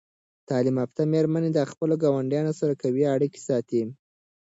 تعلیم 0.49 0.75
یافته 0.81 1.01
میرمنې 1.13 1.49
د 1.53 1.59
خپلو 1.71 1.93
ګاونډیانو 2.03 2.53
سره 2.59 2.73
قوي 2.81 3.03
اړیکې 3.15 3.39
ساتي. 3.47 3.81